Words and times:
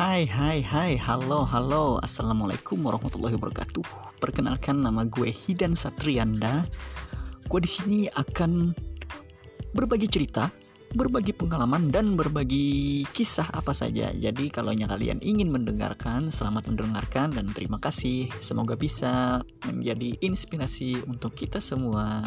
Hai 0.00 0.24
hai 0.24 0.64
hai 0.64 0.96
halo 0.96 1.44
halo 1.44 2.00
Assalamualaikum 2.00 2.80
warahmatullahi 2.80 3.36
wabarakatuh 3.36 4.16
Perkenalkan 4.16 4.80
nama 4.80 5.04
gue 5.04 5.28
Hidan 5.28 5.76
Satrianda 5.76 6.64
Gue 7.44 7.60
di 7.60 7.68
sini 7.68 7.98
akan 8.08 8.72
berbagi 9.76 10.08
cerita 10.08 10.48
berbagi 10.96 11.36
pengalaman 11.36 11.92
dan 11.92 12.18
berbagi 12.18 13.04
kisah 13.14 13.46
apa 13.54 13.70
saja. 13.70 14.10
Jadi 14.10 14.50
kalau 14.50 14.74
kalian 14.74 15.22
ingin 15.22 15.46
mendengarkan, 15.46 16.34
selamat 16.34 16.66
mendengarkan 16.66 17.30
dan 17.30 17.46
terima 17.54 17.78
kasih. 17.78 18.26
Semoga 18.42 18.74
bisa 18.74 19.38
menjadi 19.62 20.18
inspirasi 20.18 20.98
untuk 21.06 21.38
kita 21.38 21.62
semua. 21.62 22.26